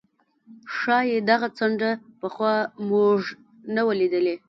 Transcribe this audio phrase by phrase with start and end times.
[0.75, 2.55] ښايي دغه څنډه پخوا
[2.89, 3.19] موږ
[3.75, 4.35] نه وه لیدلې.